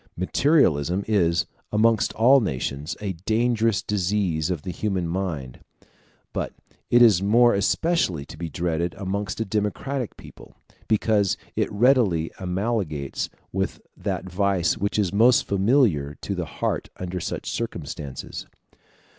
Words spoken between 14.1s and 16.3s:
vice which is most familiar